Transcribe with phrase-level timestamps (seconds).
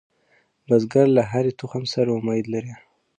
[0.67, 2.73] بزګر له هرې تخم سره امید لري